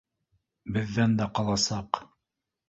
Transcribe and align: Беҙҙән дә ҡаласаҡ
Беҙҙән 0.77 1.13
дә 1.19 1.27
ҡаласаҡ 1.41 2.01